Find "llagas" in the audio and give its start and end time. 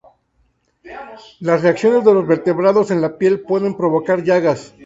4.23-4.73